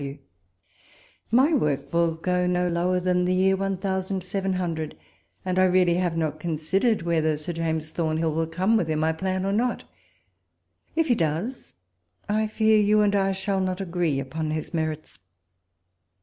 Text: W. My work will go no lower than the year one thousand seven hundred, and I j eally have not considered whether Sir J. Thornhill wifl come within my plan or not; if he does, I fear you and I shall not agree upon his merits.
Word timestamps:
W. 0.01 0.17
My 1.29 1.53
work 1.53 1.93
will 1.93 2.15
go 2.15 2.47
no 2.47 2.67
lower 2.67 2.99
than 2.99 3.23
the 3.25 3.35
year 3.35 3.55
one 3.55 3.77
thousand 3.77 4.23
seven 4.23 4.53
hundred, 4.53 4.97
and 5.45 5.59
I 5.59 5.69
j 5.69 5.85
eally 5.85 5.99
have 5.99 6.17
not 6.17 6.39
considered 6.39 7.03
whether 7.03 7.37
Sir 7.37 7.53
J. 7.53 7.79
Thornhill 7.81 8.31
wifl 8.33 8.51
come 8.51 8.77
within 8.77 8.97
my 8.97 9.13
plan 9.13 9.45
or 9.45 9.53
not; 9.53 9.83
if 10.95 11.05
he 11.07 11.13
does, 11.13 11.75
I 12.27 12.47
fear 12.47 12.79
you 12.79 13.01
and 13.01 13.15
I 13.15 13.31
shall 13.31 13.59
not 13.59 13.79
agree 13.79 14.19
upon 14.19 14.49
his 14.49 14.73
merits. 14.73 15.19